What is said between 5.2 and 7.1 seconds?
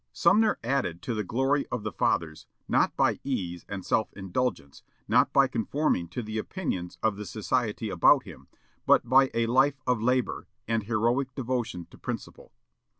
by conforming to the opinions